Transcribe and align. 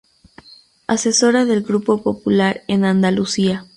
Asesora 0.87 1.45
del 1.45 1.61
Grupo 1.61 2.01
Popular 2.01 2.63
en 2.67 2.85
Andalucía. 2.85 3.67